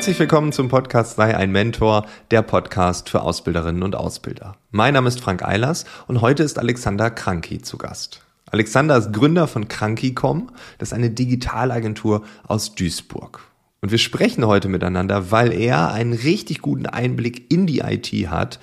[0.00, 4.56] Herzlich willkommen zum Podcast Sei ein Mentor, der Podcast für Ausbilderinnen und Ausbilder.
[4.70, 8.22] Mein Name ist Frank Eilers und heute ist Alexander Kranki zu Gast.
[8.46, 13.42] Alexander ist Gründer von Kranki.com, das ist eine Digitalagentur aus Duisburg.
[13.82, 18.58] Und wir sprechen heute miteinander, weil er einen richtig guten Einblick in die IT hat,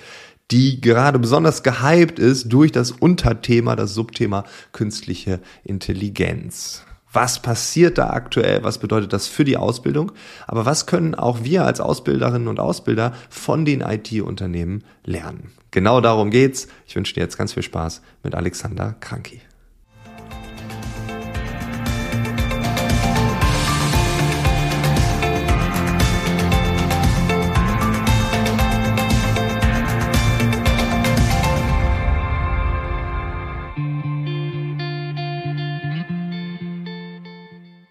[0.50, 4.42] die gerade besonders gehypt ist durch das Unterthema, das Subthema
[4.72, 6.82] künstliche Intelligenz.
[7.20, 8.62] Was passiert da aktuell?
[8.62, 10.12] Was bedeutet das für die Ausbildung?
[10.46, 15.50] Aber was können auch wir als Ausbilderinnen und Ausbilder von den IT-Unternehmen lernen?
[15.72, 16.68] Genau darum geht's.
[16.86, 19.40] Ich wünsche dir jetzt ganz viel Spaß mit Alexander Kranki.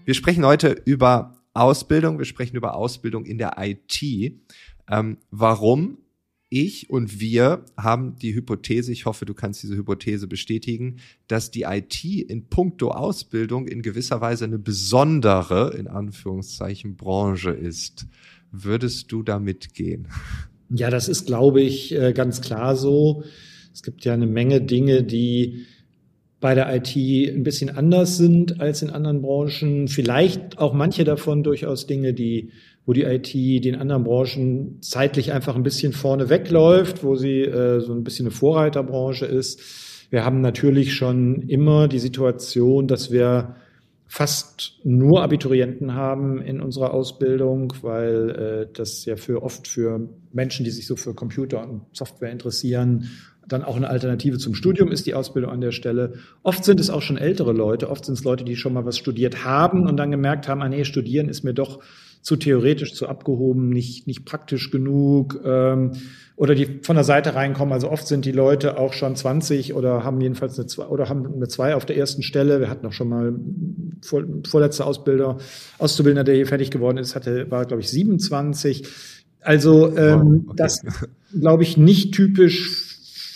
[0.07, 2.17] Wir sprechen heute über Ausbildung.
[2.17, 4.01] Wir sprechen über Ausbildung in der IT.
[4.89, 5.97] Ähm, warum?
[6.47, 11.63] Ich und wir haben die Hypothese, ich hoffe, du kannst diese Hypothese bestätigen, dass die
[11.63, 18.07] IT in puncto Ausbildung in gewisser Weise eine besondere, in Anführungszeichen, Branche ist.
[18.49, 20.07] Würdest du da mitgehen?
[20.69, 23.25] Ja, das ist, glaube ich, äh, ganz klar so.
[23.73, 25.65] Es gibt ja eine Menge Dinge, die
[26.39, 29.87] bei der IT ein bisschen anders sind als in anderen Branchen.
[29.87, 32.51] Vielleicht auch manche davon durchaus Dinge, die,
[32.85, 37.79] wo die IT den anderen Branchen zeitlich einfach ein bisschen vorne wegläuft, wo sie äh,
[37.79, 39.61] so ein bisschen eine Vorreiterbranche ist.
[40.09, 43.55] Wir haben natürlich schon immer die Situation, dass wir
[44.05, 50.63] fast nur Abiturienten haben in unserer Ausbildung, weil äh, das ja für oft für Menschen,
[50.63, 53.09] die sich so für Computer und Software interessieren,
[53.47, 56.13] dann auch eine Alternative zum Studium ist die Ausbildung an der Stelle.
[56.43, 58.97] Oft sind es auch schon ältere Leute, oft sind es Leute, die schon mal was
[58.97, 61.79] studiert haben und dann gemerkt haben, ah nee, studieren ist mir doch
[62.21, 65.93] zu theoretisch, zu abgehoben, nicht, nicht praktisch genug ähm,
[66.35, 67.73] oder die von der Seite reinkommen.
[67.73, 71.25] Also oft sind die Leute auch schon 20 oder haben jedenfalls eine zwei oder haben
[71.33, 72.59] eine zwei auf der ersten Stelle.
[72.59, 73.33] Wir hatten auch schon mal
[74.01, 75.37] vor, vorletzte Ausbilder,
[75.77, 78.85] Auszubildender, der hier fertig geworden ist, hatte war glaube ich 27.
[79.39, 80.53] Also ähm, oh, okay.
[80.57, 80.81] das
[81.39, 82.86] glaube ich nicht typisch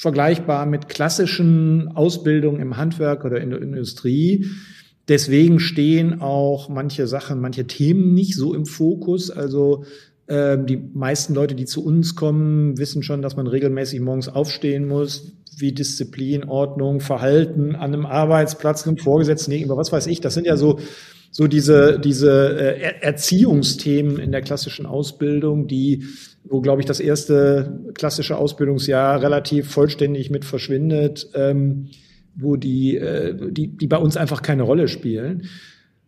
[0.01, 4.47] vergleichbar mit klassischen Ausbildungen im Handwerk oder in der Industrie.
[5.07, 9.29] Deswegen stehen auch manche Sachen, manche Themen nicht so im Fokus.
[9.29, 9.85] Also
[10.25, 14.88] äh, die meisten Leute, die zu uns kommen, wissen schon, dass man regelmäßig morgens aufstehen
[14.88, 20.19] muss, wie Disziplin, Ordnung, Verhalten an einem Arbeitsplatz, einem Vorgesetzten gegenüber, was weiß ich.
[20.19, 20.79] Das sind ja so
[21.31, 26.03] so diese, diese äh, Erziehungsthemen in der klassischen Ausbildung, die,
[26.44, 31.88] wo, glaube ich, das erste klassische Ausbildungsjahr relativ vollständig mit verschwindet, ähm,
[32.36, 35.44] wo die, äh, die, die bei uns einfach keine Rolle spielen.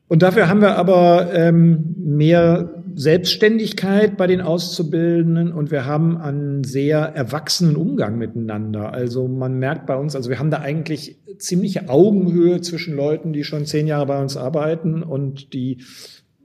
[0.09, 6.63] Und dafür haben wir aber ähm, mehr Selbstständigkeit bei den Auszubildenden und wir haben einen
[6.63, 8.93] sehr erwachsenen Umgang miteinander.
[8.93, 13.43] Also man merkt bei uns, also wir haben da eigentlich ziemliche Augenhöhe zwischen Leuten, die
[13.43, 15.79] schon zehn Jahre bei uns arbeiten und die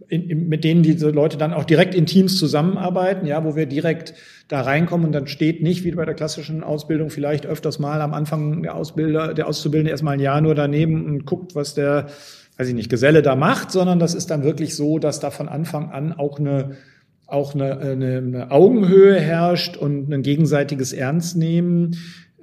[0.09, 3.66] in, in, mit denen diese Leute dann auch direkt in Teams zusammenarbeiten, ja, wo wir
[3.66, 4.15] direkt
[4.48, 8.15] da reinkommen und dann steht nicht wie bei der klassischen Ausbildung vielleicht öfters mal am
[8.15, 12.06] Anfang der Ausbilder, der Auszubildende erstmal ein Jahr nur daneben und guckt, was der
[12.59, 15.49] weiß ich nicht, Geselle da macht, sondern das ist dann wirklich so, dass da von
[15.49, 16.77] Anfang an auch eine,
[17.27, 21.97] auch eine, eine, eine Augenhöhe herrscht und ein gegenseitiges Ernstnehmen,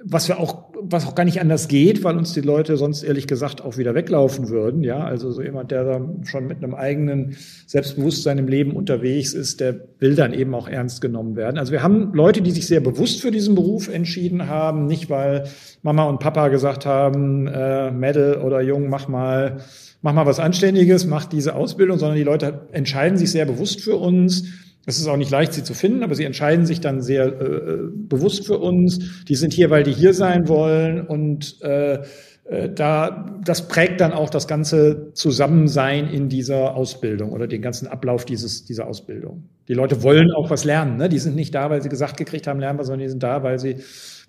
[0.04, 3.28] was wir auch, was auch gar nicht anders geht, weil uns die Leute sonst ehrlich
[3.28, 4.84] gesagt auch wieder weglaufen würden.
[4.84, 9.60] Ja, also so jemand, der da schon mit einem eigenen Selbstbewusstsein im Leben unterwegs ist,
[9.60, 11.58] der will dann eben auch ernst genommen werden.
[11.58, 15.46] Also wir haben Leute, die sich sehr bewusst für diesen Beruf entschieden haben, nicht weil
[15.82, 19.58] Mama und Papa gesagt haben, äh, Mädel oder Jung, mach mal
[20.02, 23.96] mach mal was Anständiges, mach diese Ausbildung, sondern die Leute entscheiden sich sehr bewusst für
[23.96, 24.44] uns.
[24.86, 27.78] Es ist auch nicht leicht, sie zu finden, aber sie entscheiden sich dann sehr äh,
[27.94, 29.24] bewusst für uns.
[29.26, 32.04] Die sind hier, weil die hier sein wollen und äh,
[32.46, 37.88] äh, da, das prägt dann auch das ganze Zusammensein in dieser Ausbildung oder den ganzen
[37.88, 39.50] Ablauf dieses, dieser Ausbildung.
[39.68, 40.98] Die Leute wollen auch was lernen.
[40.98, 41.10] Ne?
[41.10, 43.42] Die sind nicht da, weil sie gesagt gekriegt haben, lernen wir, sondern die sind da,
[43.42, 43.78] weil sie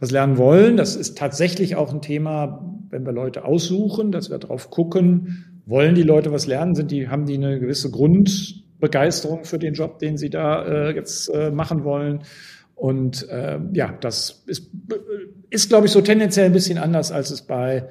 [0.00, 0.78] was lernen wollen.
[0.78, 5.94] Das ist tatsächlich auch ein Thema, wenn wir Leute aussuchen, dass wir drauf gucken, wollen
[5.94, 6.74] die Leute was lernen?
[6.74, 7.90] Sind die, haben die eine gewisse
[8.76, 12.22] Grundbegeisterung für den Job, den sie da äh, jetzt äh, machen wollen?
[12.74, 14.70] Und äh, ja, das ist,
[15.48, 17.88] ist, glaube ich, so tendenziell ein bisschen anders, als es bei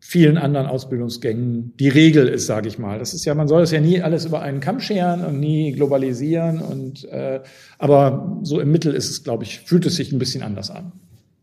[0.00, 2.98] vielen anderen Ausbildungsgängen die Regel ist, sage ich mal.
[2.98, 5.72] Das ist ja, man soll es ja nie alles über einen Kamm scheren und nie
[5.72, 6.60] globalisieren.
[6.60, 7.42] Und äh,
[7.76, 10.92] aber so im Mittel ist es, glaube ich, fühlt es sich ein bisschen anders an.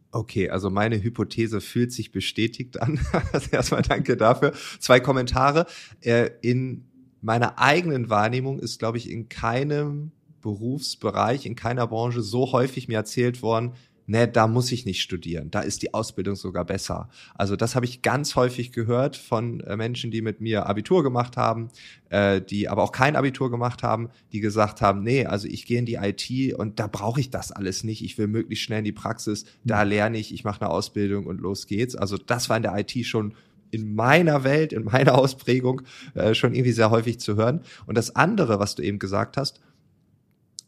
[0.10, 3.00] Okay, also meine Hypothese fühlt sich bestätigt an.
[3.32, 4.54] also erstmal danke dafür.
[4.80, 5.68] Zwei Kommentare.
[6.02, 6.86] Äh, in
[7.26, 10.12] meiner eigenen Wahrnehmung ist, glaube ich, in keinem
[10.42, 13.74] Berufsbereich, in keiner Branche so häufig mir erzählt worden,
[14.06, 17.10] ne, da muss ich nicht studieren, da ist die Ausbildung sogar besser.
[17.34, 21.36] Also das habe ich ganz häufig gehört von äh, Menschen, die mit mir Abitur gemacht
[21.36, 21.70] haben,
[22.10, 25.80] äh, die aber auch kein Abitur gemacht haben, die gesagt haben, nee, also ich gehe
[25.80, 28.04] in die IT und da brauche ich das alles nicht.
[28.04, 31.42] Ich will möglichst schnell in die Praxis, da lerne ich, ich mache eine Ausbildung und
[31.42, 31.96] los geht's.
[31.96, 33.34] Also das war in der IT schon
[33.72, 35.82] in meiner Welt, in meiner Ausprägung
[36.14, 37.62] äh, schon irgendwie sehr häufig zu hören.
[37.86, 39.62] Und das andere, was du eben gesagt hast,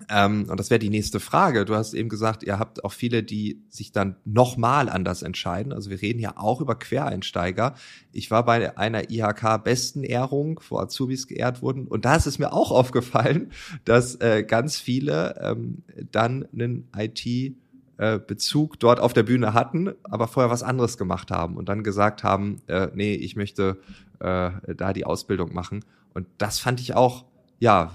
[0.09, 1.65] ähm, und das wäre die nächste Frage.
[1.65, 5.73] Du hast eben gesagt, ihr habt auch viele, die sich dann nochmal anders entscheiden.
[5.73, 7.75] Also wir reden ja auch über Quereinsteiger.
[8.11, 11.88] Ich war bei einer IHK-Besten-Ehrung, wo Azubis geehrt wurden.
[11.88, 13.51] Und da ist es mir auch aufgefallen,
[13.85, 17.55] dass äh, ganz viele ähm, dann einen IT-
[17.97, 21.83] äh, Bezug dort auf der Bühne hatten, aber vorher was anderes gemacht haben und dann
[21.83, 23.79] gesagt haben, äh, nee, ich möchte
[24.19, 25.83] äh, da die Ausbildung machen.
[26.13, 27.25] Und das fand ich auch,
[27.59, 27.91] ja,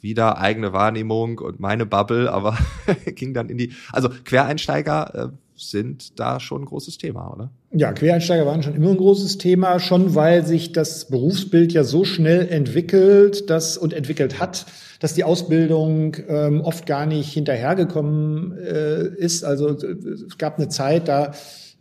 [0.00, 2.56] wieder eigene Wahrnehmung und meine Bubble, aber
[3.04, 7.50] ging dann in die, also Quereinsteiger äh, sind da schon ein großes Thema, oder?
[7.72, 12.04] Ja, Quereinsteiger waren schon immer ein großes Thema, schon weil sich das Berufsbild ja so
[12.04, 14.66] schnell entwickelt dass, und entwickelt hat,
[14.98, 19.44] dass die Ausbildung ähm, oft gar nicht hinterhergekommen äh, ist.
[19.44, 21.30] Also es gab eine Zeit, da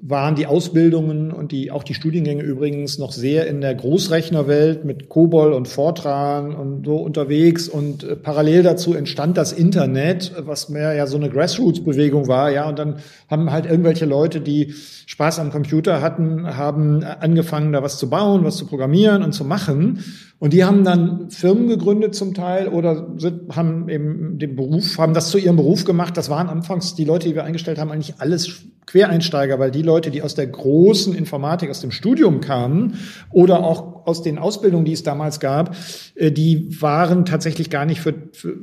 [0.02, 5.10] waren die Ausbildungen und die, auch die Studiengänge übrigens noch sehr in der Großrechnerwelt mit
[5.10, 10.94] COBOL und Fortran und so unterwegs und äh, parallel dazu entstand das Internet, was mehr
[10.94, 13.00] ja so eine Grassroots-Bewegung war, ja, und dann
[13.30, 14.74] haben halt irgendwelche Leute, die
[15.06, 19.44] Spaß am Computer hatten, haben angefangen, da was zu bauen, was zu programmieren und zu
[19.44, 20.04] machen.
[20.40, 25.14] Und die haben dann Firmen gegründet zum Teil oder sind, haben eben den Beruf, haben
[25.14, 26.16] das zu ihrem Beruf gemacht.
[26.16, 30.10] Das waren anfangs die Leute, die wir eingestellt haben, eigentlich alles Quereinsteiger, weil die Leute,
[30.10, 32.96] die aus der großen Informatik, aus dem Studium kamen
[33.32, 35.76] oder auch aus den Ausbildungen, die es damals gab,
[36.16, 38.58] äh, die waren tatsächlich gar nicht für, für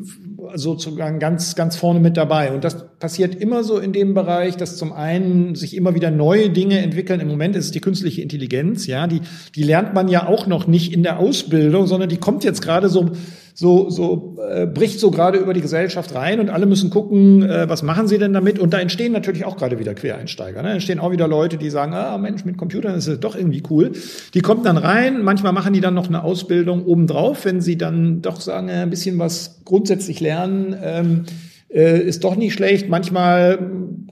[0.55, 2.53] sozusagen ganz, ganz vorne mit dabei.
[2.53, 6.51] Und das passiert immer so in dem Bereich, dass zum einen sich immer wieder neue
[6.51, 7.21] Dinge entwickeln.
[7.21, 9.21] Im Moment ist es die künstliche Intelligenz, ja, die,
[9.55, 12.89] die lernt man ja auch noch nicht in der Ausbildung, sondern die kommt jetzt gerade
[12.89, 13.11] so
[13.59, 17.67] so, so äh, bricht so gerade über die Gesellschaft rein und alle müssen gucken, äh,
[17.67, 18.59] was machen sie denn damit?
[18.59, 20.63] Und da entstehen natürlich auch gerade wieder Quereinsteiger.
[20.63, 20.73] Ne?
[20.73, 23.93] entstehen auch wieder Leute, die sagen, ah Mensch, mit Computern ist es doch irgendwie cool.
[24.35, 28.21] Die kommen dann rein, manchmal machen die dann noch eine Ausbildung obendrauf, wenn sie dann
[28.21, 30.77] doch sagen, äh, ein bisschen was grundsätzlich lernen.
[30.83, 31.25] Ähm,
[31.71, 32.91] äh, ist doch nicht schlecht.
[32.91, 33.59] Manchmal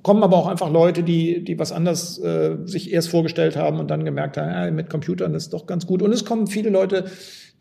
[0.02, 3.90] kommen aber auch einfach Leute, die, die was anders äh, sich erst vorgestellt haben und
[3.90, 6.02] dann gemerkt haben, ja, mit Computern ist doch ganz gut.
[6.02, 7.04] Und es kommen viele Leute,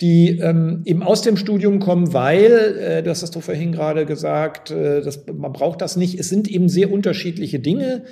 [0.02, 4.72] die ähm, eben aus dem Studium kommen, weil, äh, das hast du vorhin gerade gesagt,
[4.72, 6.20] äh, das, man braucht das nicht.
[6.20, 8.04] Es sind eben sehr unterschiedliche Dinge.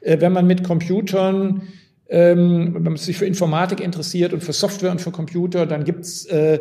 [0.00, 1.62] Äh, wenn man mit Computern,
[2.08, 6.26] ähm, wenn man sich für Informatik interessiert und für Software und für Computer, dann gibt's
[6.26, 6.60] äh,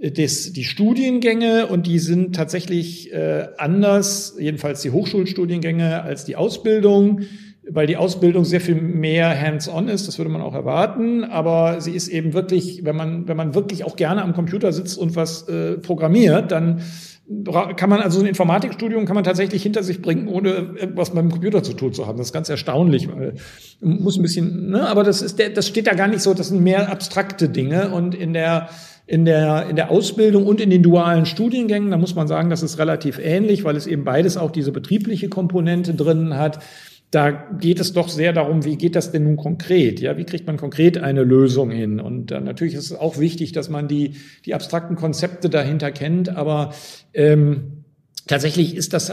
[0.00, 7.22] das, die Studiengänge und die sind tatsächlich äh, anders, jedenfalls die Hochschulstudiengänge als die Ausbildung
[7.72, 11.92] weil die Ausbildung sehr viel mehr hands-on ist, das würde man auch erwarten, aber sie
[11.92, 15.48] ist eben wirklich, wenn man, wenn man wirklich auch gerne am Computer sitzt und was
[15.48, 16.82] äh, programmiert, dann
[17.76, 21.30] kann man also ein Informatikstudium kann man tatsächlich hinter sich bringen, ohne irgendwas mit dem
[21.30, 22.18] Computer zu tun zu haben.
[22.18, 23.08] Das ist ganz erstaunlich.
[23.08, 23.34] Weil,
[23.80, 26.34] muss ein bisschen, ne, aber das ist der, das steht da gar nicht so.
[26.34, 28.68] Das sind mehr abstrakte Dinge und in der
[29.06, 32.62] in der, in der Ausbildung und in den dualen Studiengängen, da muss man sagen, das
[32.62, 36.60] ist relativ ähnlich, weil es eben beides auch diese betriebliche Komponente drin hat
[37.10, 40.00] da geht es doch sehr darum, wie geht das denn nun konkret?
[40.00, 41.98] Ja, wie kriegt man konkret eine Lösung hin?
[41.98, 44.14] Und äh, natürlich ist es auch wichtig, dass man die,
[44.46, 46.72] die abstrakten Konzepte dahinter kennt, aber
[47.12, 47.84] ähm,
[48.28, 49.10] tatsächlich ist das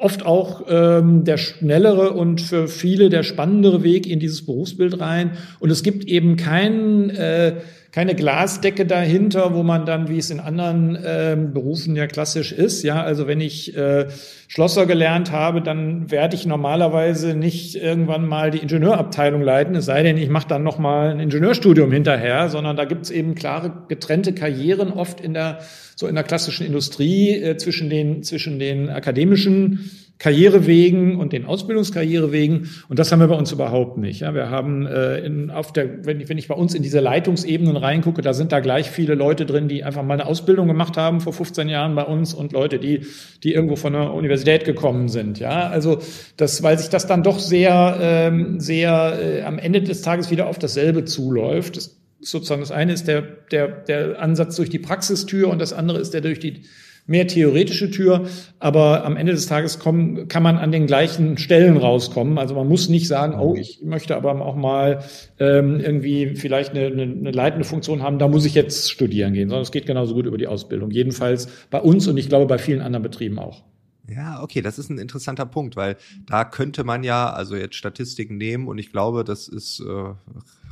[0.00, 5.32] oft auch ähm, der schnellere und für viele der spannendere Weg in dieses Berufsbild rein.
[5.58, 7.56] Und es gibt eben keinen äh,
[7.92, 12.82] keine Glasdecke dahinter, wo man dann, wie es in anderen äh, Berufen ja klassisch ist,
[12.82, 14.06] ja, also wenn ich äh,
[14.48, 20.02] Schlosser gelernt habe, dann werde ich normalerweise nicht irgendwann mal die Ingenieurabteilung leiten, es sei
[20.02, 23.84] denn, ich mache dann noch mal ein Ingenieurstudium hinterher, sondern da gibt es eben klare
[23.88, 25.58] getrennte Karrieren oft in der
[25.94, 32.70] so in der klassischen Industrie äh, zwischen den zwischen den akademischen Karrierewegen und den Ausbildungskarrierewegen.
[32.88, 34.20] Und das haben wir bei uns überhaupt nicht.
[34.20, 37.00] Ja, wir haben äh, in, auf der, wenn ich, wenn ich bei uns in diese
[37.00, 40.96] Leitungsebenen reingucke, da sind da gleich viele Leute drin, die einfach mal eine Ausbildung gemacht
[40.96, 43.06] haben vor 15 Jahren bei uns und Leute, die,
[43.42, 45.40] die irgendwo von der Universität gekommen sind.
[45.40, 45.98] Ja, also
[46.36, 50.46] das, weil sich das dann doch sehr, ähm, sehr äh, am Ende des Tages wieder
[50.46, 51.76] auf dasselbe zuläuft.
[51.76, 55.98] Das, sozusagen das eine ist der, der, der Ansatz durch die Praxistür und das andere
[55.98, 56.62] ist der durch die
[57.06, 58.26] mehr theoretische Tür,
[58.58, 62.38] aber am Ende des Tages kommen, kann man an den gleichen Stellen rauskommen.
[62.38, 65.02] Also man muss nicht sagen, oh, ich möchte aber auch mal
[65.38, 69.48] ähm, irgendwie vielleicht eine, eine, eine leitende Funktion haben, da muss ich jetzt studieren gehen,
[69.48, 70.90] sondern es geht genauso gut über die Ausbildung.
[70.90, 73.62] Jedenfalls bei uns und ich glaube bei vielen anderen Betrieben auch.
[74.08, 78.36] Ja, okay, das ist ein interessanter Punkt, weil da könnte man ja also jetzt Statistiken
[78.36, 80.14] nehmen und ich glaube, das ist äh,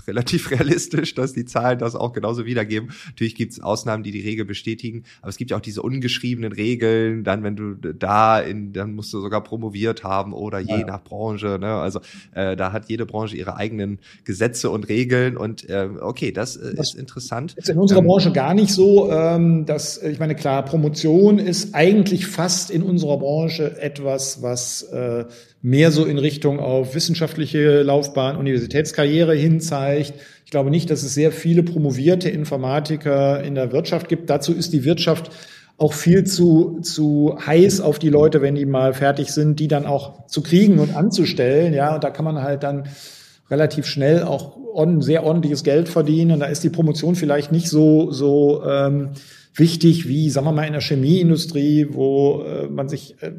[0.07, 2.91] relativ realistisch, dass die Zahlen das auch genauso wiedergeben.
[3.07, 6.53] Natürlich gibt es Ausnahmen, die die Regel bestätigen, aber es gibt ja auch diese ungeschriebenen
[6.53, 7.25] Regeln.
[7.25, 10.87] Dann, wenn du da in, dann musst du sogar promoviert haben oder je ja.
[10.87, 11.59] nach Branche.
[11.61, 11.69] Ne?
[11.69, 12.01] Also
[12.33, 16.75] äh, da hat jede Branche ihre eigenen Gesetze und Regeln und äh, okay, das, äh,
[16.75, 17.55] das ist interessant.
[17.57, 21.75] Ist in unserer ähm, Branche gar nicht so, ähm, dass ich meine klar, Promotion ist
[21.75, 25.25] eigentlich fast in unserer Branche etwas, was äh,
[25.63, 30.15] mehr so in Richtung auf wissenschaftliche Laufbahn, Universitätskarriere hin zeigt.
[30.45, 34.31] Ich glaube nicht, dass es sehr viele promovierte Informatiker in der Wirtschaft gibt.
[34.31, 35.31] Dazu ist die Wirtschaft
[35.79, 39.87] auch viel zu, zu heiß auf die Leute, wenn die mal fertig sind, die dann
[39.87, 41.73] auch zu kriegen und anzustellen.
[41.73, 42.89] Ja, und da kann man halt dann
[43.51, 46.33] relativ schnell auch on, sehr ordentliches Geld verdienen.
[46.33, 49.11] Und da ist die Promotion vielleicht nicht so, so ähm,
[49.55, 53.33] wichtig wie, sagen wir mal, in der Chemieindustrie, wo äh, man sich äh,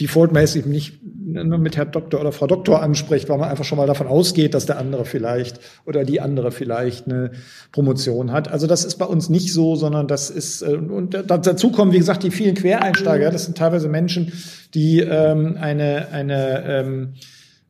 [0.00, 4.06] defaultmäßig nicht mit Herr Doktor oder Frau Doktor anspricht, weil man einfach schon mal davon
[4.06, 7.32] ausgeht, dass der andere vielleicht oder die andere vielleicht eine
[7.72, 8.48] Promotion hat.
[8.48, 11.98] Also das ist bei uns nicht so, sondern das ist, äh, und dazu kommen, wie
[11.98, 13.30] gesagt, die vielen Quereinsteiger.
[13.30, 14.32] Das sind teilweise Menschen,
[14.74, 17.14] die ähm, eine, eine ähm,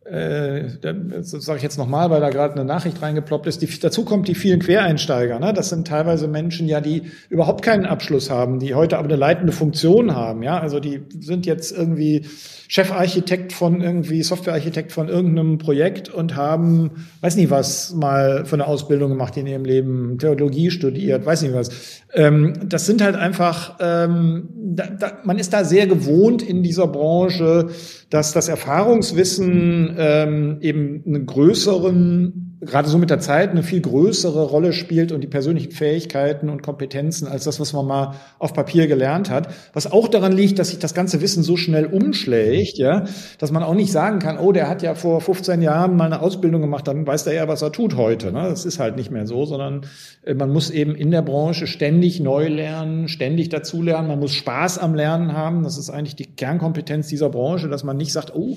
[0.04, 3.62] äh, das sage ich jetzt nochmal, weil da gerade eine Nachricht reingeploppt ist.
[3.62, 5.38] Die, dazu kommt die vielen Quereinsteiger.
[5.38, 5.52] Ne?
[5.54, 9.52] Das sind teilweise Menschen, ja, die überhaupt keinen Abschluss haben, die heute aber eine leitende
[9.52, 10.42] Funktion haben.
[10.42, 12.26] Ja, also die sind jetzt irgendwie
[12.68, 18.68] Chefarchitekt von irgendwie Softwarearchitekt von irgendeinem Projekt und haben, weiß nicht was, mal von der
[18.68, 21.70] Ausbildung gemacht in ihrem Leben, Theologie studiert, weiß nicht was.
[22.14, 26.86] Ähm, das sind halt einfach, ähm, da, da, man ist da sehr gewohnt in dieser
[26.86, 27.68] Branche,
[28.10, 34.44] dass das Erfahrungswissen ähm, eben einen größeren gerade so mit der Zeit eine viel größere
[34.44, 38.86] Rolle spielt und die persönlichen Fähigkeiten und Kompetenzen als das, was man mal auf Papier
[38.86, 39.48] gelernt hat.
[39.72, 43.04] Was auch daran liegt, dass sich das ganze Wissen so schnell umschlägt, ja,
[43.38, 46.20] dass man auch nicht sagen kann, oh, der hat ja vor 15 Jahren mal eine
[46.20, 48.32] Ausbildung gemacht, dann weiß der ja, was er tut heute.
[48.32, 48.42] Ne?
[48.48, 49.86] Das ist halt nicht mehr so, sondern
[50.24, 54.08] äh, man muss eben in der Branche ständig neu lernen, ständig dazulernen.
[54.08, 55.64] Man muss Spaß am Lernen haben.
[55.64, 58.56] Das ist eigentlich die Kernkompetenz dieser Branche, dass man nicht sagt, oh,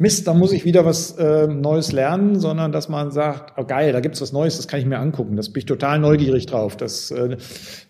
[0.00, 3.92] Mist, da muss ich wieder was äh, Neues lernen, sondern dass man sagt, oh geil,
[3.92, 5.36] da gibt's was Neues, das kann ich mir angucken.
[5.36, 6.76] Das bin ich total neugierig drauf.
[6.76, 7.36] Das äh,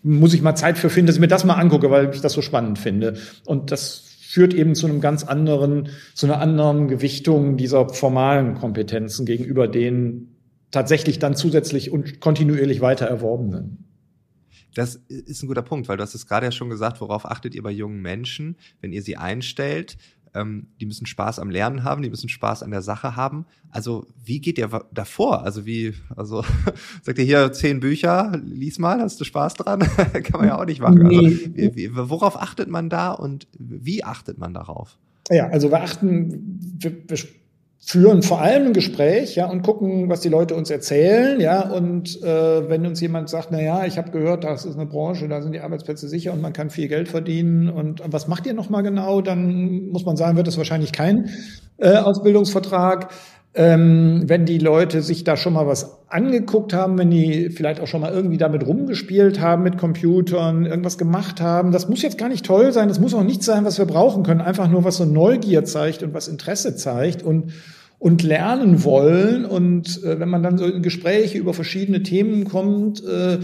[0.01, 2.33] muss ich mal Zeit für finden, dass ich mir das mal angucke, weil ich das
[2.33, 3.13] so spannend finde.
[3.45, 9.27] Und das führt eben zu einem ganz anderen, zu einer anderen Gewichtung dieser formalen Kompetenzen
[9.27, 10.35] gegenüber den
[10.71, 13.85] tatsächlich dann zusätzlich und kontinuierlich weiter erworbenen.
[14.75, 17.55] Das ist ein guter Punkt, weil du hast es gerade ja schon gesagt, worauf achtet
[17.55, 19.97] ihr bei jungen Menschen, wenn ihr sie einstellt?
[20.33, 23.45] Ähm, die müssen Spaß am Lernen haben, die müssen Spaß an der Sache haben.
[23.69, 25.43] Also wie geht ihr davor?
[25.43, 26.43] Also wie, also
[27.03, 29.79] sagt ihr hier zehn Bücher, lies mal, hast du Spaß dran?
[30.23, 31.05] Kann man ja auch nicht machen.
[31.05, 34.97] Also wie, wie, worauf achtet man da und wie achtet man darauf?
[35.29, 37.17] Ja, also wir achten, wir, wir
[37.89, 42.21] führen vor allem ein Gespräch, ja, und gucken, was die Leute uns erzählen, ja, und
[42.21, 45.41] äh, wenn uns jemand sagt, na ja, ich habe gehört, das ist eine Branche, da
[45.41, 48.69] sind die Arbeitsplätze sicher und man kann viel Geld verdienen und was macht ihr noch
[48.69, 51.29] mal genau, dann muss man sagen, wird es wahrscheinlich kein
[51.77, 53.09] äh, Ausbildungsvertrag.
[53.55, 57.87] Ähm, wenn die Leute sich da schon mal was angeguckt haben, wenn die vielleicht auch
[57.87, 62.29] schon mal irgendwie damit rumgespielt haben mit Computern, irgendwas gemacht haben, das muss jetzt gar
[62.29, 64.97] nicht toll sein, das muss auch nichts sein, was wir brauchen können, einfach nur was
[64.97, 67.51] so Neugier zeigt und was Interesse zeigt und
[67.99, 69.45] und lernen wollen.
[69.45, 73.39] Und äh, wenn man dann so in Gespräche über verschiedene Themen kommt, äh,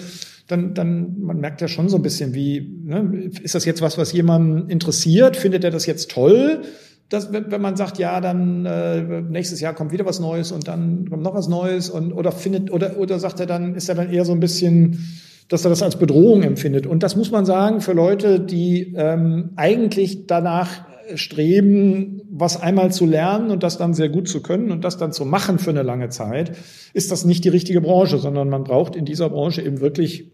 [0.47, 3.97] dann, dann, man merkt ja schon so ein bisschen, wie, ne, ist das jetzt was,
[3.97, 5.38] was jemanden interessiert?
[5.38, 6.62] Findet er das jetzt toll?
[7.09, 11.07] dass, wenn man sagt, ja, dann äh, nächstes Jahr kommt wieder was Neues und dann
[11.07, 14.12] kommt noch was Neues und oder findet oder oder sagt er dann, ist er dann
[14.12, 15.07] eher so ein bisschen,
[15.47, 16.88] dass er das als Bedrohung empfindet.
[16.88, 20.85] Und das muss man sagen für Leute, die ähm, eigentlich danach
[21.15, 25.13] streben, was einmal zu lernen und das dann sehr gut zu können und das dann
[25.13, 26.51] zu machen für eine lange Zeit,
[26.93, 30.31] ist das nicht die richtige Branche, sondern man braucht in dieser Branche eben wirklich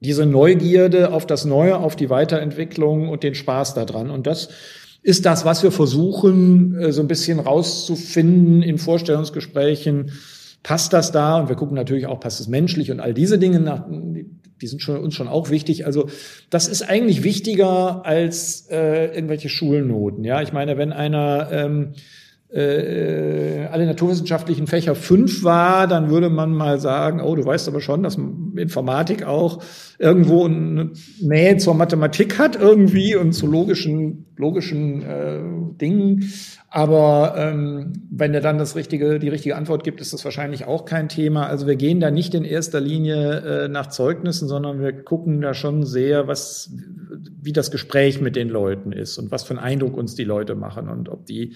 [0.00, 4.10] diese Neugierde auf das Neue, auf die Weiterentwicklung und den Spaß daran.
[4.10, 4.48] Und das
[5.02, 10.12] ist das, was wir versuchen, äh, so ein bisschen rauszufinden in Vorstellungsgesprächen.
[10.62, 11.38] Passt das da?
[11.38, 13.86] Und wir gucken natürlich auch, passt es menschlich und all diese Dinge nach,
[14.60, 15.86] die sind schon, uns schon auch wichtig.
[15.86, 16.08] Also
[16.50, 20.24] das ist eigentlich wichtiger als äh, irgendwelche Schulnoten.
[20.24, 21.92] Ja, ich meine, wenn einer ähm,
[22.52, 27.80] äh, alle naturwissenschaftlichen Fächer fünf war, dann würde man mal sagen, oh, du weißt aber
[27.80, 28.18] schon, dass
[28.56, 29.62] Informatik auch
[29.98, 30.90] irgendwo eine
[31.20, 35.40] Nähe zur Mathematik hat irgendwie und zu logischen, logischen äh,
[35.80, 36.32] Dingen.
[36.72, 40.84] Aber ähm, wenn er dann das richtige, die richtige Antwort gibt, ist das wahrscheinlich auch
[40.84, 41.46] kein Thema.
[41.46, 45.54] Also wir gehen da nicht in erster Linie äh, nach Zeugnissen, sondern wir gucken da
[45.54, 46.72] schon sehr, was,
[47.40, 50.54] wie das Gespräch mit den Leuten ist und was für einen Eindruck uns die Leute
[50.54, 51.54] machen und ob die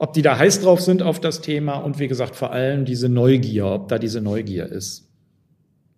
[0.00, 3.10] ob die da heiß drauf sind auf das Thema und wie gesagt vor allem diese
[3.10, 5.06] Neugier, ob da diese Neugier ist.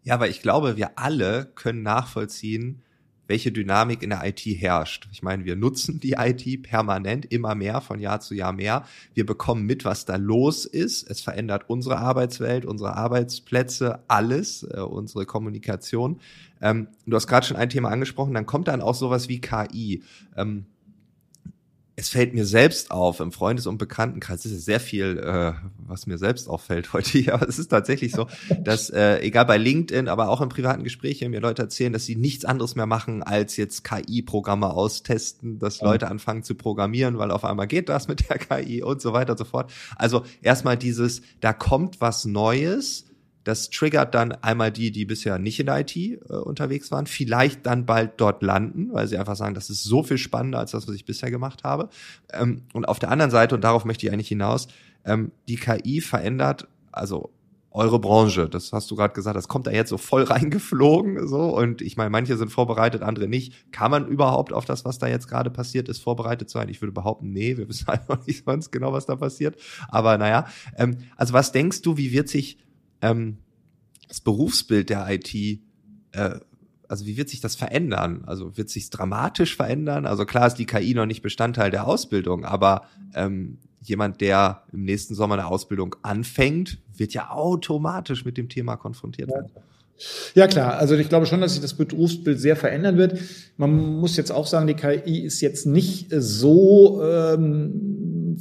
[0.03, 2.83] Ja, aber ich glaube, wir alle können nachvollziehen,
[3.29, 5.09] welche Dynamik in der IT herrscht.
[5.13, 8.85] Ich meine, wir nutzen die IT permanent immer mehr, von Jahr zu Jahr mehr.
[9.15, 11.09] Wir bekommen mit, was da los ist.
[11.09, 16.19] Es verändert unsere Arbeitswelt, unsere Arbeitsplätze, alles, äh, unsere Kommunikation.
[16.61, 20.03] Ähm, du hast gerade schon ein Thema angesprochen, dann kommt dann auch sowas wie KI.
[20.37, 20.67] Ähm,
[21.95, 26.07] es fällt mir selbst auf, im Freundes- und Bekanntenkreis ist es sehr viel, äh, was
[26.07, 28.27] mir selbst auffällt heute hier, aber es ist tatsächlich so,
[28.61, 32.17] dass äh, egal bei LinkedIn, aber auch in privaten Gesprächen mir Leute erzählen, dass sie
[32.17, 35.87] nichts anderes mehr machen, als jetzt KI-Programme austesten, dass ja.
[35.87, 39.33] Leute anfangen zu programmieren, weil auf einmal geht das mit der KI und so weiter
[39.33, 39.71] und so fort.
[39.97, 43.05] Also erstmal dieses, da kommt was Neues,
[43.45, 47.67] das triggert dann einmal die, die bisher nicht in der IT äh, unterwegs waren, vielleicht
[47.67, 50.87] dann bald dort landen, weil sie einfach sagen, das ist so viel spannender als das,
[50.87, 51.89] was ich bisher gemacht habe.
[52.33, 54.69] Ähm, und auf der anderen Seite, und darauf möchte ich eigentlich hinaus,
[55.05, 57.31] ähm, die KI verändert, also
[57.75, 61.57] eure Branche, das hast du gerade gesagt, das kommt da jetzt so voll reingeflogen, so
[61.57, 63.73] und ich meine, manche sind vorbereitet, andere nicht.
[63.73, 66.69] Kann man überhaupt auf das, was da jetzt gerade passiert ist, vorbereitet sein?
[66.69, 69.57] Ich würde behaupten, nee, wir wissen einfach nicht sonst genau, was da passiert.
[69.89, 70.47] Aber naja,
[70.77, 72.59] ähm, also was denkst du, wie wird sich
[73.03, 73.39] ähm,
[74.09, 75.61] das Berufsbild der IT, äh,
[76.89, 78.25] also wie wird sich das verändern?
[78.27, 80.07] Also wird sich dramatisch verändern?
[80.07, 84.85] Also klar ist die KI noch nicht Bestandteil der Ausbildung, aber ähm, jemand, der im
[84.85, 89.51] nächsten Sommer eine Ausbildung anfängt, wird ja automatisch mit dem Thema konfrontiert werden.
[90.35, 93.19] Ja klar, also ich glaube schon, dass sich das Berufsbild sehr verändern wird.
[93.57, 97.92] Man muss jetzt auch sagen, die KI ist jetzt nicht so ähm,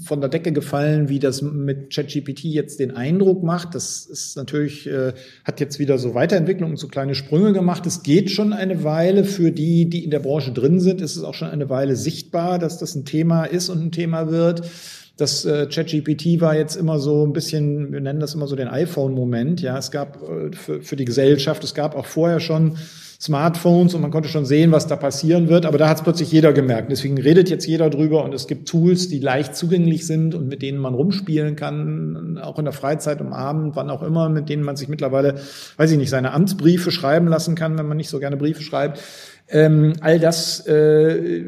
[0.04, 3.76] von der Decke gefallen, wie das mit ChatGPT jetzt den Eindruck macht.
[3.76, 7.86] Das ist natürlich, äh, hat jetzt wieder so Weiterentwicklungen, so kleine Sprünge gemacht.
[7.86, 11.02] Es geht schon eine Weile für die, die in der Branche drin sind.
[11.02, 14.32] Es ist auch schon eine Weile sichtbar, dass das ein Thema ist und ein Thema
[14.32, 14.64] wird.
[15.18, 18.68] Das äh, ChatGPT war jetzt immer so ein bisschen, wir nennen das immer so den
[18.68, 19.62] iPhone-Moment.
[19.62, 22.78] Ja, es gab äh, für, für die Gesellschaft, es gab auch vorher schon
[23.22, 25.68] Smartphones und man konnte schon sehen, was da passieren wird.
[25.68, 26.92] Aber da hat es plötzlich jeder gemerkt.
[26.92, 30.64] Deswegen redet jetzt jeder drüber und es gibt Tools, die leicht zugänglich sind und mit
[30.64, 34.64] denen man rumspielen kann, auch in der Freizeit, am Abend, wann auch immer, mit denen
[34.64, 35.36] man sich mittlerweile,
[35.78, 39.00] weiß ich nicht, seine Amtsbriefe schreiben lassen kann, wenn man nicht so gerne Briefe schreibt.
[39.50, 41.44] Ähm, all das äh,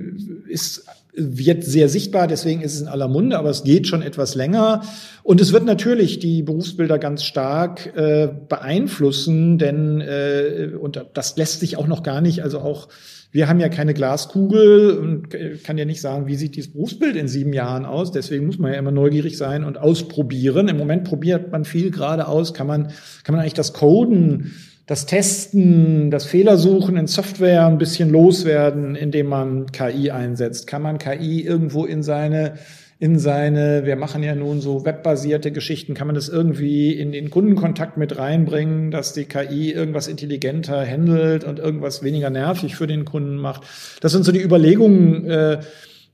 [0.47, 4.35] ist wird sehr sichtbar, deswegen ist es in aller Munde, aber es geht schon etwas
[4.35, 4.81] länger.
[5.21, 11.59] Und es wird natürlich die Berufsbilder ganz stark äh, beeinflussen, denn äh, und das lässt
[11.59, 12.87] sich auch noch gar nicht, also auch
[13.33, 15.29] wir haben ja keine Glaskugel und
[15.63, 18.11] kann ja nicht sagen, wie sieht dieses Berufsbild in sieben Jahren aus.
[18.11, 20.67] Deswegen muss man ja immer neugierig sein und ausprobieren.
[20.67, 22.53] Im Moment probiert man viel gerade aus.
[22.53, 22.89] Kann man,
[23.23, 24.53] kann man eigentlich das Coden
[24.85, 30.67] das Testen, das Fehlersuchen in Software ein bisschen loswerden, indem man KI einsetzt?
[30.67, 32.55] Kann man KI irgendwo in seine
[33.03, 37.29] in seine, wir machen ja nun so webbasierte Geschichten, kann man das irgendwie in den
[37.29, 43.03] Kundenkontakt mit reinbringen, dass die KI irgendwas intelligenter handelt und irgendwas weniger nervig für den
[43.03, 43.63] Kunden macht.
[43.99, 45.59] Das sind so die Überlegungen, äh,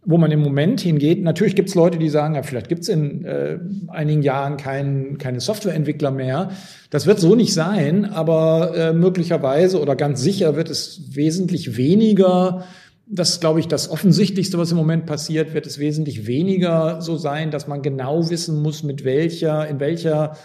[0.05, 1.21] wo man im Moment hingeht.
[1.21, 3.59] Natürlich gibt es Leute, die sagen, ja, vielleicht gibt es in äh,
[3.89, 6.51] einigen Jahren kein, keine Softwareentwickler mehr.
[6.89, 12.63] Das wird so nicht sein, aber äh, möglicherweise oder ganz sicher wird es wesentlich weniger.
[13.07, 17.51] Das glaube ich, das Offensichtlichste, was im Moment passiert, wird es wesentlich weniger so sein,
[17.51, 20.38] dass man genau wissen muss, mit welcher, in welcher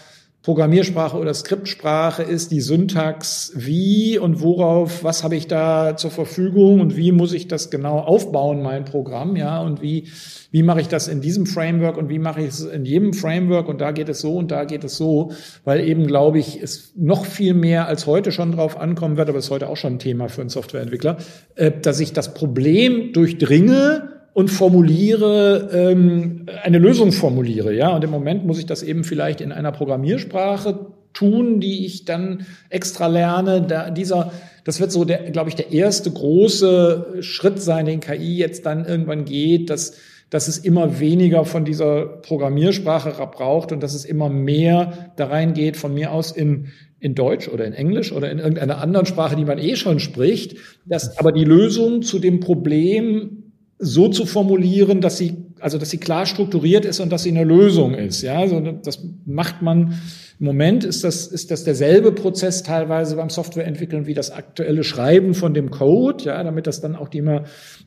[0.45, 3.51] Programmiersprache oder Skriptsprache ist, die Syntax.
[3.55, 7.97] Wie und worauf, was habe ich da zur Verfügung und wie muss ich das genau
[7.97, 10.07] aufbauen, mein Programm, ja, und wie,
[10.51, 13.67] wie mache ich das in diesem Framework und wie mache ich es in jedem Framework?
[13.67, 15.31] Und da geht es so und da geht es so,
[15.63, 19.39] weil eben, glaube ich, es noch viel mehr als heute schon drauf ankommen wird, aber
[19.39, 21.17] es ist heute auch schon ein Thema für einen Softwareentwickler,
[21.55, 27.73] äh, dass ich das Problem durchdringe, und formuliere, ähm, eine Lösung formuliere.
[27.73, 32.03] Ja, und im Moment muss ich das eben vielleicht in einer Programmiersprache tun, die ich
[32.03, 33.61] dann extra lerne.
[33.61, 34.33] Da, dieser,
[34.65, 38.83] das wird so, der, glaube ich, der erste große Schritt sein, den KI jetzt dann
[38.83, 39.95] irgendwann geht, dass,
[40.29, 45.77] dass es immer weniger von dieser Programmiersprache braucht und dass es immer mehr da reingeht,
[45.77, 49.45] von mir aus in, in Deutsch oder in Englisch oder in irgendeiner anderen Sprache, die
[49.45, 53.43] man eh schon spricht, dass aber die Lösung zu dem Problem
[53.77, 57.43] so zu formulieren, dass sie also dass sie klar strukturiert ist und dass sie eine
[57.43, 58.21] Lösung ist.
[58.21, 59.99] Ja, also das macht man
[60.37, 65.33] im Moment ist das, ist das derselbe Prozess teilweise beim Softwareentwickeln wie das aktuelle Schreiben
[65.33, 67.23] von dem Code, ja, damit das dann auch die,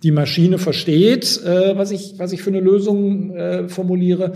[0.02, 4.32] die Maschine versteht, äh, was ich, was ich für eine Lösung äh, formuliere.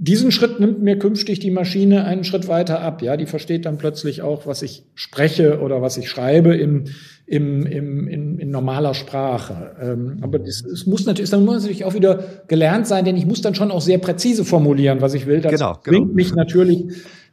[0.00, 3.02] Diesen Schritt nimmt mir künftig die Maschine einen Schritt weiter ab.
[3.02, 6.84] Ja, die versteht dann plötzlich auch, was ich spreche oder was ich schreibe im,
[7.26, 9.74] im, im, in, in normaler Sprache.
[9.82, 13.26] Ähm, aber es, es muss natürlich, dann muss natürlich auch wieder gelernt sein, denn ich
[13.26, 15.40] muss dann schon auch sehr präzise formulieren, was ich will.
[15.40, 15.98] Das genau, genau.
[15.98, 16.84] bringt mich natürlich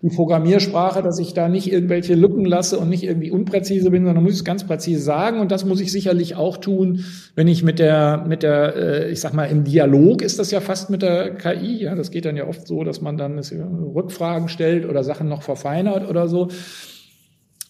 [0.06, 4.24] die Programmiersprache, dass ich da nicht irgendwelche Lücken lasse und nicht irgendwie unpräzise bin, sondern
[4.24, 5.40] muss ich es ganz präzise sagen.
[5.40, 9.20] Und das muss ich sicherlich auch tun, wenn ich mit der, mit der, äh, ich
[9.20, 11.82] sag mal, im Dialog ist das ja fast mit der KI.
[11.82, 15.42] Ja, das geht dann ja oft so, dass man dann Rückfragen stellt oder Sachen noch
[15.42, 16.50] verfeinert oder so.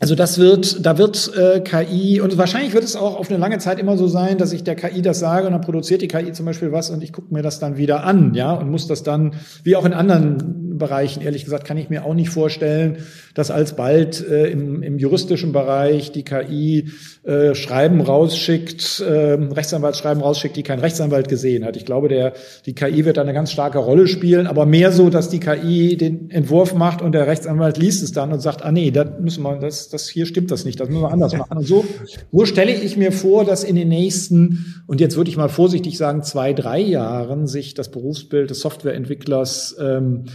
[0.02, 3.60] Also das wird, da wird äh, KI und wahrscheinlich wird es auch auf eine lange
[3.60, 6.34] Zeit immer so sein, dass ich der KI das sage und dann produziert die KI
[6.34, 9.04] zum Beispiel was und ich gucke mir das dann wieder an, ja, und muss das
[9.04, 12.98] dann, wie auch in anderen Bereichen, ehrlich gesagt, kann ich mir auch nicht vorstellen,
[13.34, 16.90] dass alsbald äh, im, im juristischen Bereich die KI
[17.24, 21.76] äh, Schreiben rausschickt, äh, Rechtsanwaltsschreiben rausschickt, die kein Rechtsanwalt gesehen hat.
[21.76, 22.34] Ich glaube, der,
[22.66, 25.98] die KI wird da eine ganz starke Rolle spielen, aber mehr so, dass die KI
[25.98, 29.44] den Entwurf macht und der Rechtsanwalt liest es dann und sagt, ah nee, da müssen
[29.44, 31.58] wir, das, das hier stimmt das nicht, das müssen wir anders machen.
[31.58, 31.84] Und so,
[32.32, 35.98] so stelle ich mir vor, dass in den nächsten, und jetzt würde ich mal vorsichtig
[35.98, 40.26] sagen, zwei, drei Jahren sich das Berufsbild des Softwareentwicklers ähm,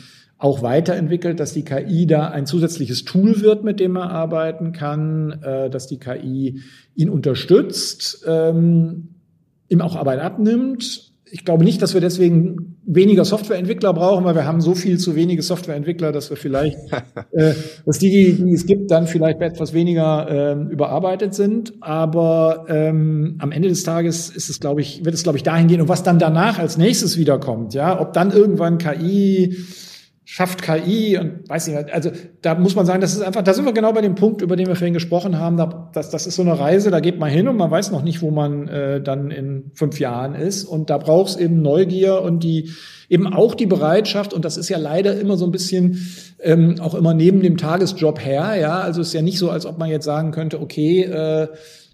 [0.40, 5.42] auch weiterentwickelt, dass die KI da ein zusätzliches Tool wird, mit dem er arbeiten kann,
[5.42, 6.61] äh, dass die KI
[6.94, 9.11] ihn unterstützt, ähm,
[9.68, 11.12] ihm auch Arbeit abnimmt.
[11.31, 15.14] Ich glaube nicht, dass wir deswegen weniger Softwareentwickler brauchen, weil wir haben so viel zu
[15.14, 16.79] wenige Softwareentwickler, dass wir vielleicht,
[17.33, 17.53] äh,
[17.85, 21.74] dass die, die, die es gibt, dann vielleicht etwas weniger äh, überarbeitet sind.
[21.83, 25.68] Aber ähm, am Ende des Tages ist es, glaube ich, wird es, glaube ich, dahin
[25.68, 25.83] gehen.
[25.83, 29.55] Und was dann danach als nächstes wiederkommt, ja, ob dann irgendwann KI
[30.32, 33.64] schafft KI und weiß nicht, also da muss man sagen, das ist einfach, da sind
[33.64, 36.36] wir genau bei dem Punkt, über den wir vorhin gesprochen haben, da, das, das ist
[36.36, 39.00] so eine Reise, da geht man hin und man weiß noch nicht, wo man äh,
[39.02, 42.70] dann in fünf Jahren ist und da braucht es eben Neugier und die
[43.08, 46.06] eben auch die Bereitschaft und das ist ja leider immer so ein bisschen
[46.38, 49.66] ähm, auch immer neben dem Tagesjob her, ja, also es ist ja nicht so, als
[49.66, 51.48] ob man jetzt sagen könnte, okay, äh,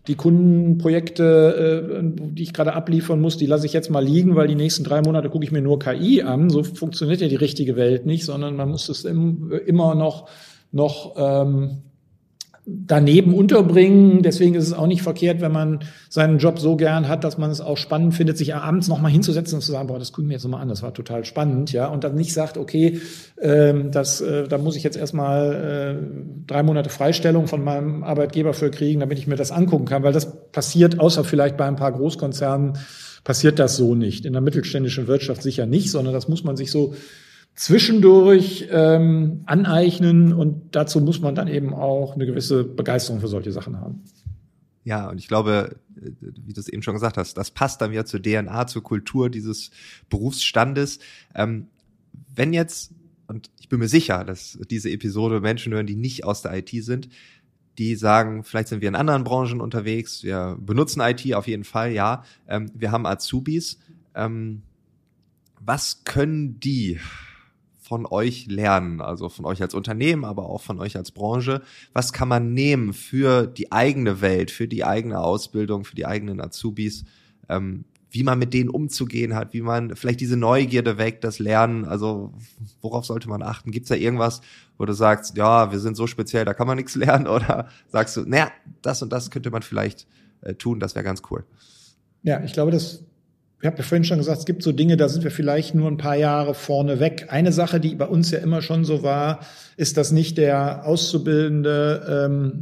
[0.06, 4.48] die Kundenprojekte, äh, die ich gerade abliefern muss, die lasse ich jetzt mal liegen, weil
[4.48, 6.50] die nächsten drei Monate gucke ich mir nur KI an.
[6.50, 10.28] So funktioniert ja die richtige Welt nicht, sondern man muss es immer noch
[10.72, 11.82] noch ähm,
[12.68, 14.22] daneben unterbringen.
[14.22, 17.48] Deswegen ist es auch nicht verkehrt, wenn man seinen Job so gern hat, dass man
[17.50, 20.34] es auch spannend findet, sich abends nochmal hinzusetzen und zu sagen, boah, das gucken wir
[20.34, 21.86] jetzt nochmal an, das war total spannend, ja.
[21.86, 23.00] Und dann nicht sagt, okay,
[23.40, 28.52] ähm, das, äh, da muss ich jetzt erstmal äh, drei Monate Freistellung von meinem Arbeitgeber
[28.52, 31.76] für kriegen, damit ich mir das angucken kann, weil das passiert, außer vielleicht bei ein
[31.76, 32.72] paar Großkonzernen,
[33.22, 34.24] passiert das so nicht.
[34.24, 36.94] In der mittelständischen Wirtschaft sicher nicht, sondern das muss man sich so
[37.56, 43.50] zwischendurch ähm, aneignen und dazu muss man dann eben auch eine gewisse Begeisterung für solche
[43.50, 44.04] Sachen haben.
[44.84, 47.92] Ja, und ich glaube, äh, wie du es eben schon gesagt hast, das passt dann
[47.92, 49.70] ja zur DNA, zur Kultur dieses
[50.10, 50.98] Berufsstandes.
[51.34, 51.68] Ähm,
[52.34, 52.92] wenn jetzt,
[53.26, 56.70] und ich bin mir sicher, dass diese Episode Menschen hören, die nicht aus der IT
[56.84, 57.08] sind,
[57.78, 61.92] die sagen, vielleicht sind wir in anderen Branchen unterwegs, wir benutzen IT auf jeden Fall,
[61.92, 62.22] ja.
[62.46, 63.78] Ähm, wir haben Azubis.
[64.14, 64.62] Ähm,
[65.58, 67.00] was können die
[67.86, 71.62] von euch lernen, also von euch als Unternehmen, aber auch von euch als Branche?
[71.92, 76.40] Was kann man nehmen für die eigene Welt, für die eigene Ausbildung, für die eigenen
[76.40, 77.04] Azubis,
[77.48, 81.84] ähm, wie man mit denen umzugehen hat, wie man vielleicht diese Neugierde weckt, das Lernen,
[81.84, 82.32] also
[82.80, 83.70] worauf sollte man achten?
[83.70, 84.40] Gibt's da irgendwas,
[84.78, 88.16] wo du sagst, ja, wir sind so speziell, da kann man nichts lernen oder sagst
[88.16, 88.50] du, naja,
[88.82, 90.08] das und das könnte man vielleicht
[90.40, 91.44] äh, tun, das wäre ganz cool.
[92.24, 93.04] Ja, ich glaube, das
[93.60, 95.88] ich habe ja vorhin schon gesagt, es gibt so Dinge, da sind wir vielleicht nur
[95.90, 97.28] ein paar Jahre vorne weg.
[97.30, 99.40] Eine Sache, die bei uns ja immer schon so war,
[99.78, 102.52] ist, dass nicht der Auszubildende ähm,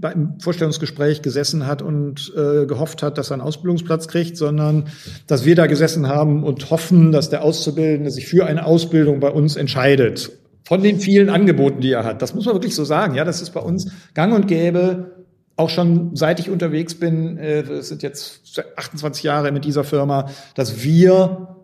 [0.00, 4.88] beim Vorstellungsgespräch gesessen hat und äh, gehofft hat, dass er einen Ausbildungsplatz kriegt, sondern
[5.26, 9.30] dass wir da gesessen haben und hoffen, dass der Auszubildende sich für eine Ausbildung bei
[9.30, 10.32] uns entscheidet.
[10.66, 12.22] Von den vielen Angeboten, die er hat.
[12.22, 13.14] Das muss man wirklich so sagen.
[13.14, 15.13] Ja, das ist bei uns gang und gäbe
[15.56, 20.30] auch schon seit ich unterwegs bin, äh, das sind jetzt 28 Jahre mit dieser Firma,
[20.54, 21.56] dass wir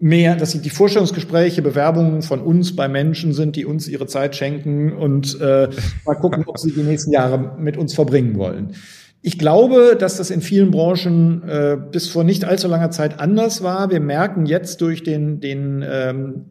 [0.00, 4.92] mehr, dass die Vorstellungsgespräche, Bewerbungen von uns bei Menschen sind, die uns ihre Zeit schenken
[4.92, 5.68] und äh,
[6.04, 8.74] mal gucken, ob sie die nächsten Jahre mit uns verbringen wollen.
[9.20, 13.62] Ich glaube, dass das in vielen Branchen äh, bis vor nicht allzu langer Zeit anders
[13.62, 13.90] war.
[13.90, 16.44] Wir merken jetzt durch den, den ähm,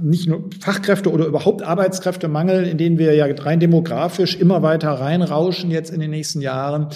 [0.00, 5.70] nicht nur Fachkräfte oder überhaupt Arbeitskräftemangel, in den wir ja rein demografisch immer weiter reinrauschen
[5.70, 6.88] jetzt in den nächsten Jahren,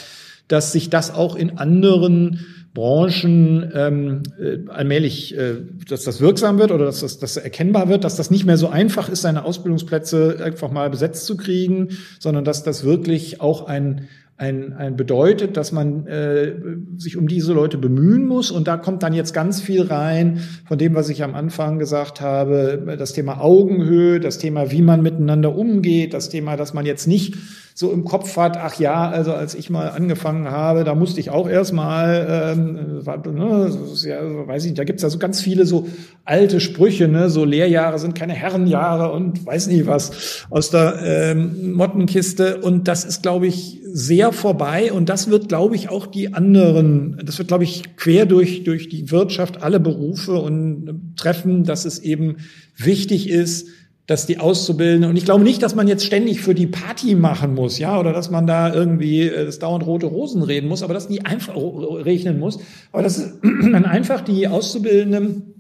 [0.47, 5.55] dass sich das auch in anderen Branchen ähm, äh, allmählich, äh,
[5.89, 8.69] dass das wirksam wird oder dass das, dass erkennbar wird, dass das nicht mehr so
[8.69, 14.09] einfach ist, seine Ausbildungsplätze einfach mal besetzt zu kriegen, sondern dass das wirklich auch ein
[14.39, 16.55] ein, ein bedeutet, dass man äh,
[16.99, 18.51] sich um diese Leute bemühen muss.
[18.51, 22.21] Und da kommt dann jetzt ganz viel rein von dem, was ich am Anfang gesagt
[22.21, 27.07] habe, das Thema Augenhöhe, das Thema, wie man miteinander umgeht, das Thema, dass man jetzt
[27.07, 27.37] nicht
[27.79, 31.29] so im Kopf hat, ach ja, also als ich mal angefangen habe, da musste ich
[31.29, 33.03] auch erstmal, ähm,
[33.35, 33.71] ne,
[34.03, 35.87] ja, weiß ich nicht, da gibt's ja so ganz viele so
[36.25, 41.75] alte Sprüche, ne, so Lehrjahre sind keine Herrenjahre und weiß nicht was aus der ähm,
[41.75, 42.63] Mottenkiste.
[42.63, 44.91] Und das ist, glaube ich, sehr vorbei.
[44.91, 48.89] Und das wird, glaube ich, auch die anderen, das wird, glaube ich, quer durch, durch
[48.89, 52.37] die Wirtschaft alle Berufe und treffen, dass es eben
[52.79, 53.69] wichtig ist,
[54.07, 57.55] dass die Auszubildenden, und ich glaube nicht, dass man jetzt ständig für die Party machen
[57.55, 60.95] muss, ja, oder dass man da irgendwie äh, das dauernd rote Rosen reden muss, aber
[60.95, 62.61] dass die einfach rechnen muss,
[62.93, 65.55] aber dass man einfach die Auszubildenden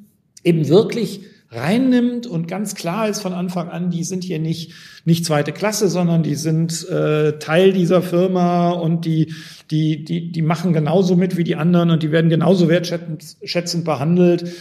[0.44, 4.72] eben wirklich reinnimmt und ganz klar ist von Anfang an, die sind hier nicht,
[5.04, 9.32] nicht zweite Klasse, sondern die sind äh, Teil dieser Firma und die,
[9.70, 14.52] die, die, die machen genauso mit wie die anderen und die werden genauso wertschätzend behandelt.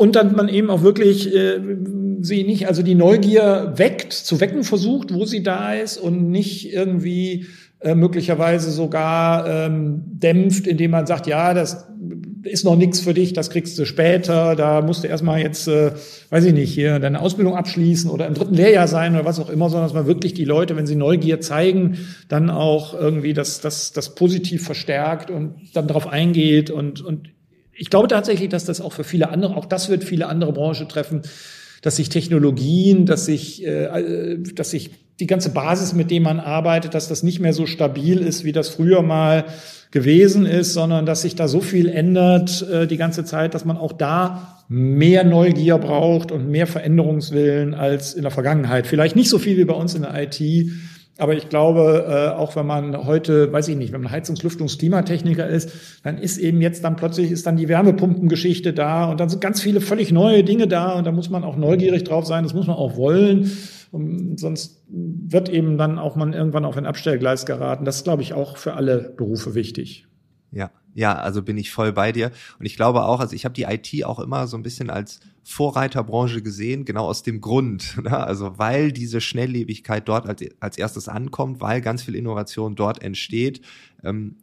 [0.00, 1.60] Und dann man eben auch wirklich äh,
[2.22, 6.72] sie nicht, also die Neugier weckt, zu wecken versucht, wo sie da ist und nicht
[6.72, 7.44] irgendwie
[7.80, 11.86] äh, möglicherweise sogar ähm, dämpft, indem man sagt, ja, das
[12.44, 15.92] ist noch nichts für dich, das kriegst du später, da musst du erstmal jetzt, äh,
[16.30, 19.50] weiß ich nicht, hier deine Ausbildung abschließen oder im dritten Lehrjahr sein oder was auch
[19.50, 23.60] immer, sondern dass man wirklich die Leute, wenn sie Neugier zeigen, dann auch irgendwie das,
[23.60, 27.28] das, das positiv verstärkt und dann darauf eingeht und, und
[27.80, 30.86] ich glaube tatsächlich, dass das auch für viele andere, auch das wird viele andere Branchen
[30.86, 31.22] treffen,
[31.80, 36.92] dass sich Technologien, dass sich, äh, dass sich die ganze Basis, mit dem man arbeitet,
[36.92, 39.46] dass das nicht mehr so stabil ist, wie das früher mal
[39.92, 43.78] gewesen ist, sondern dass sich da so viel ändert äh, die ganze Zeit, dass man
[43.78, 48.86] auch da mehr Neugier braucht und mehr Veränderungswillen als in der Vergangenheit.
[48.86, 50.38] Vielleicht nicht so viel wie bei uns in der IT,
[51.20, 54.78] aber ich glaube, äh, auch wenn man heute, weiß ich nicht, wenn man Heizungs-, Lüftungs-,
[54.78, 55.70] Klimatechniker ist,
[56.02, 59.60] dann ist eben jetzt dann plötzlich ist dann die Wärmepumpengeschichte da und dann sind ganz
[59.60, 62.66] viele völlig neue Dinge da und da muss man auch neugierig drauf sein, das muss
[62.66, 63.50] man auch wollen.
[63.92, 67.84] Und sonst wird eben dann auch man irgendwann auf ein Abstellgleis geraten.
[67.84, 70.06] Das ist, glaube ich, auch für alle Berufe wichtig.
[70.52, 72.30] Ja, ja, also bin ich voll bei dir.
[72.58, 75.20] Und ich glaube auch, also ich habe die IT auch immer so ein bisschen als
[75.50, 77.96] Vorreiterbranche gesehen, genau aus dem Grund.
[78.00, 78.16] Ne?
[78.16, 83.60] Also weil diese Schnelllebigkeit dort als, als erstes ankommt, weil ganz viel Innovation dort entsteht.
[84.04, 84.36] Ähm,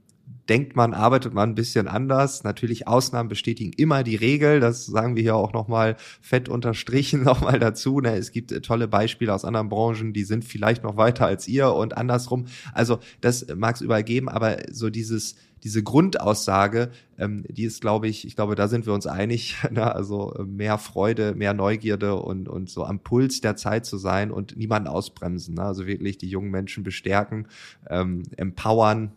[0.50, 2.44] denkt man, arbeitet man ein bisschen anders.
[2.44, 4.60] Natürlich Ausnahmen bestätigen immer die Regel.
[4.60, 8.00] Das sagen wir hier auch nochmal fett unterstrichen nochmal dazu.
[8.00, 8.16] Ne?
[8.16, 11.98] Es gibt tolle Beispiele aus anderen Branchen, die sind vielleicht noch weiter als ihr und
[11.98, 12.46] andersrum.
[12.74, 18.08] Also das mag es überall geben, aber so dieses diese Grundaussage, ähm, die ist, glaube
[18.08, 19.94] ich, ich glaube, da sind wir uns einig, ne?
[19.94, 24.32] also äh, mehr Freude, mehr Neugierde und, und so am Puls der Zeit zu sein
[24.32, 25.56] und niemanden ausbremsen.
[25.56, 25.64] Ne?
[25.64, 27.48] Also wirklich die jungen Menschen bestärken,
[27.90, 29.12] ähm, empowern,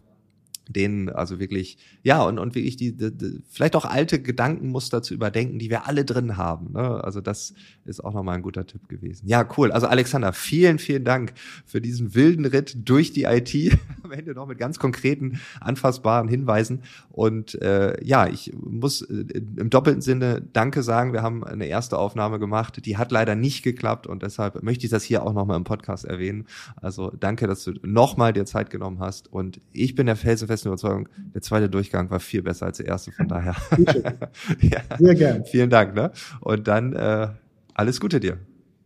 [0.73, 5.15] denen also wirklich, ja, und, und wirklich die, die, die, vielleicht auch alte Gedankenmuster zu
[5.15, 6.73] überdenken, die wir alle drin haben.
[6.73, 7.03] Ne?
[7.03, 7.55] Also das
[7.85, 9.27] ist auch nochmal ein guter Tipp gewesen.
[9.27, 9.73] Ja, cool.
[9.73, 11.33] Also Alexander, vielen, vielen Dank
[11.67, 13.55] für diesen wilden Ritt durch die IT.
[14.03, 16.83] Am Ende noch mit ganz konkreten, anfassbaren Hinweisen.
[17.11, 19.25] Und äh, ja, ich muss äh,
[19.57, 21.13] im doppelten Sinne Danke sagen.
[21.13, 24.91] Wir haben eine erste Aufnahme gemacht, die hat leider nicht geklappt und deshalb möchte ich
[24.91, 26.47] das hier auch nochmal im Podcast erwähnen.
[26.77, 29.33] Also danke, dass du nochmal dir Zeit genommen hast.
[29.33, 32.87] Und ich bin der felsenfest festen Überzeugung, der zweite Durchgang war viel besser als der
[32.87, 33.57] erste, von daher.
[34.61, 35.45] ja, Sehr gern.
[35.45, 35.95] Vielen Dank.
[35.95, 36.13] Ne?
[36.41, 37.29] Und dann äh,
[37.75, 38.39] alles Gute dir.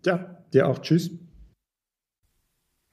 [0.05, 0.81] Ja, dir auch.
[0.81, 1.11] Tschüss.